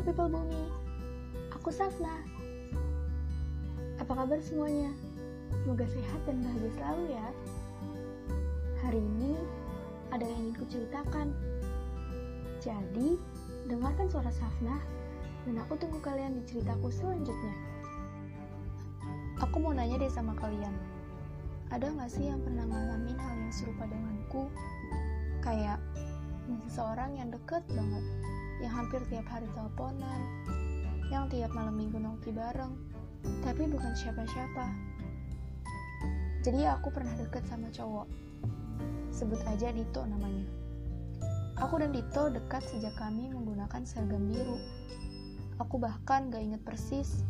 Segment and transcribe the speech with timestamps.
[0.00, 0.64] Halo people bumi,
[1.52, 2.24] aku Safna.
[4.00, 4.96] Apa kabar semuanya?
[5.52, 7.26] Semoga sehat dan bahagia selalu ya.
[8.80, 9.36] Hari ini
[10.08, 11.36] ada yang ingin kuceritakan.
[12.64, 13.20] Jadi,
[13.68, 14.80] dengarkan suara Safna
[15.44, 17.52] dan aku tunggu kalian di ceritaku selanjutnya.
[19.44, 20.72] Aku mau nanya deh sama kalian,
[21.76, 24.48] ada nggak sih yang pernah ngalamin hal yang serupa denganku?
[25.44, 25.76] Kayak
[26.72, 28.04] seseorang yang deket banget,
[28.60, 30.20] yang hampir tiap hari teleponan,
[31.08, 32.76] yang tiap malam minggu nongki bareng,
[33.44, 34.64] tapi bukan siapa-siapa.
[36.40, 38.08] Jadi aku pernah deket sama cowok,
[39.12, 40.48] sebut aja Dito namanya.
[41.60, 44.56] Aku dan Dito dekat sejak kami menggunakan seragam biru.
[45.60, 47.20] Aku bahkan gak inget persis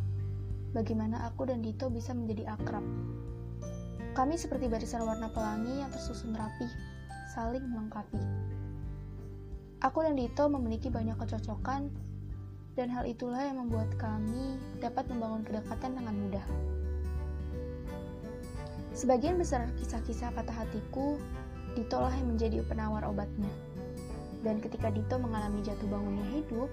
[0.71, 2.87] bagaimana aku dan Dito bisa menjadi akrab.
[4.15, 6.71] Kami seperti barisan warna pelangi yang tersusun rapi,
[7.35, 8.19] saling melengkapi.
[9.81, 11.89] Aku dan Dito memiliki banyak kecocokan,
[12.77, 16.47] dan hal itulah yang membuat kami dapat membangun kedekatan dengan mudah.
[18.93, 21.17] Sebagian besar kisah-kisah patah hatiku,
[21.73, 23.49] Dito lah yang menjadi penawar obatnya.
[24.45, 26.69] Dan ketika Dito mengalami jatuh bangunnya hidup,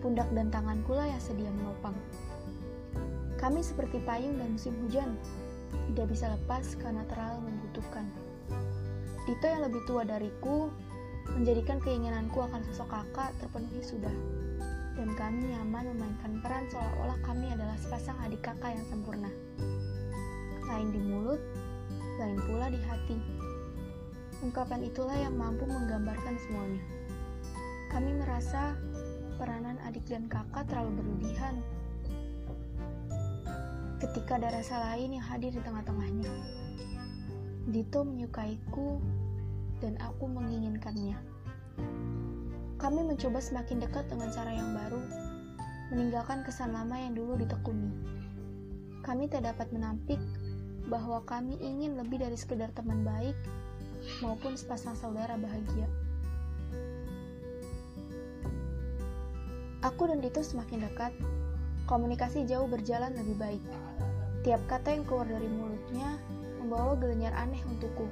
[0.00, 1.92] pundak dan tanganku lah yang sedia menopang.
[3.36, 5.12] Kami seperti payung dan musim hujan,
[5.92, 8.08] tidak bisa lepas karena terlalu membutuhkan.
[9.28, 10.72] Dito yang lebih tua dariku
[11.36, 14.12] menjadikan keinginanku akan sosok kakak terpenuhi sudah.
[14.98, 19.30] Dan kami nyaman memainkan peran seolah-olah kami adalah sepasang adik kakak yang sempurna.
[20.66, 21.40] Lain di mulut,
[22.20, 23.16] lain pula di hati.
[24.40, 26.82] Ungkapan itulah yang mampu menggambarkan semuanya.
[27.90, 28.76] Kami merasa
[29.40, 31.64] peranan adik dan kakak terlalu berlebihan
[34.00, 36.32] ketika ada rasa lain yang hadir di tengah-tengahnya.
[37.68, 38.96] Dito menyukaiku
[39.80, 41.16] dan aku menginginkannya.
[42.80, 45.02] Kami mencoba semakin dekat dengan cara yang baru,
[45.92, 47.92] meninggalkan kesan lama yang dulu ditekuni.
[49.04, 50.20] Kami tak dapat menampik
[50.88, 53.36] bahwa kami ingin lebih dari sekedar teman baik
[54.24, 55.88] maupun sepasang saudara bahagia.
[59.80, 61.12] Aku dan Dito semakin dekat,
[61.88, 63.64] komunikasi jauh berjalan lebih baik.
[64.44, 66.20] Tiap kata yang keluar dari mulutnya
[66.60, 68.04] membawa gelenyar aneh untukku.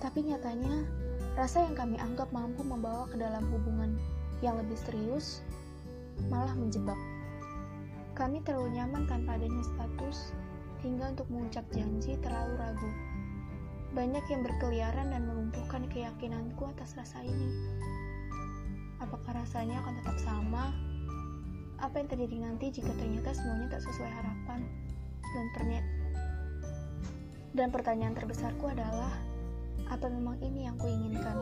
[0.00, 0.88] Tapi nyatanya,
[1.36, 4.00] rasa yang kami anggap mampu membawa ke dalam hubungan
[4.40, 5.44] yang lebih serius
[6.32, 6.96] malah menjebak.
[8.16, 10.32] Kami terlalu nyaman tanpa adanya status,
[10.80, 12.90] hingga untuk mengucap janji terlalu ragu.
[13.92, 17.48] Banyak yang berkeliaran dan melumpuhkan keyakinanku atas rasa ini.
[19.00, 20.72] Apakah rasanya akan tetap sama?
[21.80, 24.60] Apa yang terjadi nanti jika ternyata semuanya tak sesuai harapan?
[25.24, 25.90] Dan ternyata
[27.50, 29.10] dan pertanyaan terbesarku adalah
[29.90, 31.36] apa memang ini yang kuinginkan?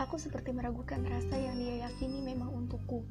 [0.00, 3.04] Aku seperti meragukan rasa yang dia yakini memang untukku.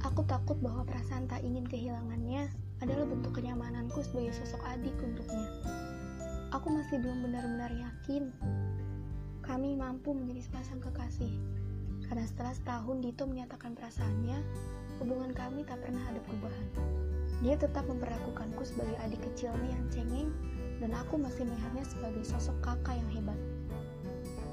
[0.00, 2.48] Aku takut bahwa perasaan tak ingin kehilangannya
[2.80, 5.44] adalah bentuk kenyamananku sebagai sosok adik untuknya.
[6.56, 8.32] Aku masih belum benar-benar yakin
[9.50, 11.32] kami mampu menjadi sepasang kekasih.
[12.06, 14.38] Karena setelah setahun Dito menyatakan perasaannya,
[15.02, 16.66] hubungan kami tak pernah ada perubahan.
[17.42, 20.30] Dia tetap memperlakukanku sebagai adik kecilnya yang cengeng,
[20.80, 23.38] dan aku masih melihatnya sebagai sosok kakak yang hebat.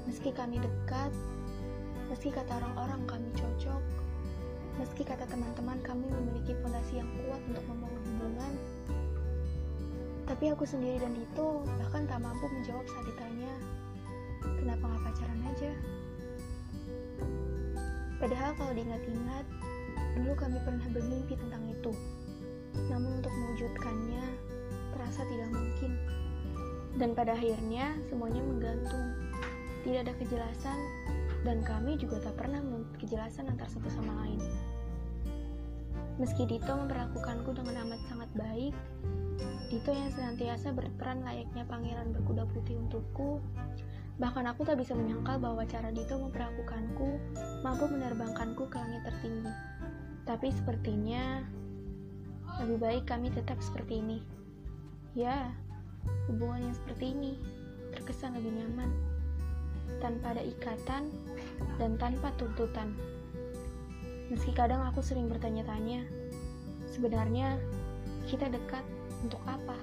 [0.04, 1.12] Meski kami dekat,
[2.12, 3.82] meski kata orang-orang kami cocok,
[4.76, 8.52] meski kata teman-teman kami memiliki fondasi yang kuat untuk membangun hubungan,
[10.28, 13.52] tapi aku sendiri dan Dito bahkan tak mampu menjawab saat ditanya,
[14.60, 15.72] kenapa nggak pacaran aja?
[18.20, 19.44] Padahal kalau diingat-ingat,
[20.20, 21.92] dulu kami pernah bermimpi tentang itu.
[22.92, 24.47] Namun untuk mewujudkannya,
[24.94, 25.92] terasa tidak mungkin.
[26.98, 29.14] Dan pada akhirnya, semuanya menggantung.
[29.86, 30.78] Tidak ada kejelasan,
[31.46, 34.42] dan kami juga tak pernah menuntut kejelasan antar satu sama lain.
[36.18, 38.74] Meski Dito memperlakukanku dengan amat sangat baik,
[39.68, 43.38] Dito yang senantiasa berperan layaknya pangeran berkuda putih untukku,
[44.18, 47.20] bahkan aku tak bisa menyangkal bahwa cara Dito memperlakukanku
[47.62, 49.52] mampu menerbangkanku ke langit tertinggi.
[50.26, 51.44] Tapi sepertinya
[52.64, 54.18] lebih baik kami tetap seperti ini.
[55.16, 55.52] Ya,
[56.28, 57.32] hubungan yang seperti ini
[57.96, 58.90] terkesan lebih nyaman,
[60.04, 61.08] tanpa ada ikatan
[61.80, 62.92] dan tanpa tuntutan.
[64.28, 66.04] Meski kadang aku sering bertanya-tanya,
[66.92, 67.56] sebenarnya
[68.28, 68.84] kita dekat
[69.24, 69.76] untuk apa?